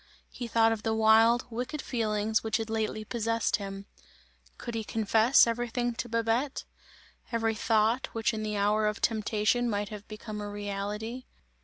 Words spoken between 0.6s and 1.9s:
of the wild, wicked